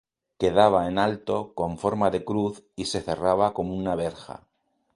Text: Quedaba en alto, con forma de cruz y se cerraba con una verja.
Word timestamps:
Quedaba 0.39 0.87
en 0.87 0.97
alto, 0.97 1.53
con 1.53 1.77
forma 1.77 2.09
de 2.09 2.25
cruz 2.25 2.63
y 2.75 2.85
se 2.85 3.01
cerraba 3.01 3.53
con 3.53 3.69
una 3.69 3.93
verja. 3.93 4.47